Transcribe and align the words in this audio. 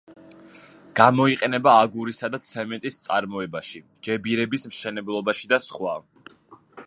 გამოიყენება 0.99 1.73
აგურისა 1.81 2.29
და 2.35 2.39
ცემენტის 2.47 2.97
წარმოებაში, 3.05 3.83
ჯებირების 4.07 4.67
მშენებლობაში 4.71 5.53
და 5.55 5.63
სხვა. 5.69 5.97